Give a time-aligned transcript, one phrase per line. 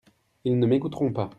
[0.45, 1.29] Ils ne m'écouteront pas.